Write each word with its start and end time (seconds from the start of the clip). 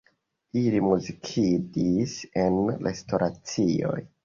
Ili 0.61 0.79
muzikadis 0.85 2.17
en 2.47 2.59
restoracioj. 2.89 4.03